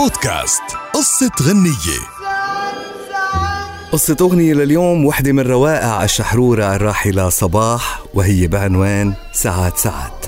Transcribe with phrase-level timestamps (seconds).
[0.00, 0.62] بودكاست.
[0.94, 2.00] قصة غنية.
[3.92, 10.26] قصة أغنية لليوم وحدة من روائع الشحرورة الراحلة صباح وهي بعنوان ساعات ساعات.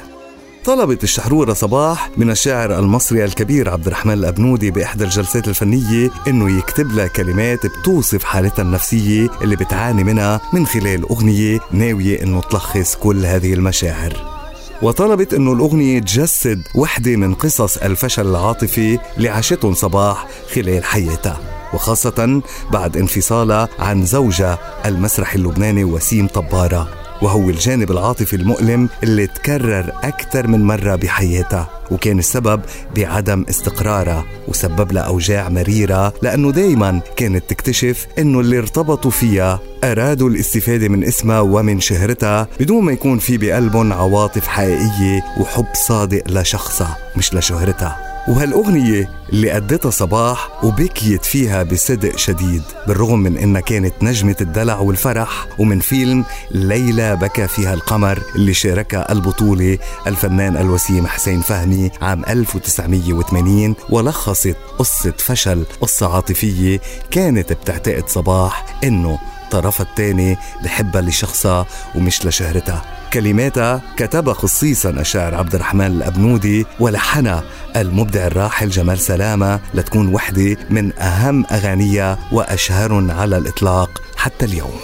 [0.65, 6.93] طلبت الشحرورة صباح من الشاعر المصري الكبير عبد الرحمن الأبنودي بإحدى الجلسات الفنية إنه يكتب
[6.93, 13.27] لها كلمات بتوصف حالتها النفسية اللي بتعاني منها من خلال أغنية ناوية إنه تلخص كل
[13.27, 14.42] هذه المشاعر.
[14.83, 19.43] وطلبت انه الأغنية تجسد وحدة من قصص الفشل العاطفي اللي
[19.75, 21.41] صباح خلال حياتها
[21.75, 26.89] وخاصة بعد انفصالها عن زوجها المسرحي اللبناني وسيم طبارة
[27.23, 32.61] وهو الجانب العاطفي المؤلم اللي تكرر أكثر من مرة بحياتها وكان السبب
[32.97, 40.29] بعدم استقرارها وسبب لها أوجاع مريرة لأنه دايما كانت تكتشف أنه اللي ارتبطوا فيها أرادوا
[40.29, 46.97] الاستفادة من اسمها ومن شهرتها بدون ما يكون في بقلبهم عواطف حقيقية وحب صادق لشخصها
[47.17, 48.13] مش لشهرتها.
[48.29, 55.47] وهالأغنية اللي أدتها صباح وبكيت فيها بصدق شديد بالرغم من إنها كانت نجمة الدلع والفرح
[55.59, 63.75] ومن فيلم ليلى بكى فيها القمر اللي شاركها البطولة الفنان الوسيم حسين فهمي عام 1980
[63.91, 66.81] ولخصت قصة فشل قصة عاطفية
[67.11, 69.19] كانت بتعتقد صباح إنه
[69.53, 72.83] طرفها الثاني بحبها لشخصها ومش لشهرتها.
[73.13, 77.43] كلماتها كتبها خصيصا الشاعر عبد الرحمن الأبنودي ولحنها
[77.77, 84.81] المبدع الراحل جمال سلامة لتكون وحدة من أهم أغانيها وأشهرهم على الإطلاق حتى اليوم.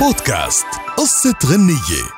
[0.00, 2.15] بودكاست قصة غنية.